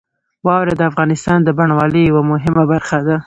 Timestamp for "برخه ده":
2.71-3.15